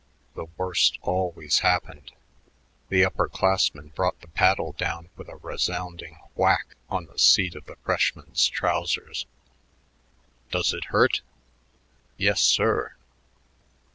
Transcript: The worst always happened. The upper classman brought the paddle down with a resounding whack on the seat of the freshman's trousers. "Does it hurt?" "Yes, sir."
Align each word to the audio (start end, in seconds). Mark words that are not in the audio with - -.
The 0.33 0.47
worst 0.57 0.97
always 1.03 1.59
happened. 1.59 2.11
The 2.89 3.05
upper 3.05 3.27
classman 3.29 3.89
brought 3.89 4.19
the 4.21 4.29
paddle 4.29 4.71
down 4.71 5.09
with 5.15 5.27
a 5.29 5.35
resounding 5.35 6.15
whack 6.33 6.75
on 6.89 7.05
the 7.05 7.19
seat 7.19 7.53
of 7.53 7.65
the 7.67 7.75
freshman's 7.75 8.47
trousers. 8.47 9.27
"Does 10.49 10.73
it 10.73 10.85
hurt?" 10.85 11.21
"Yes, 12.17 12.41
sir." 12.41 12.95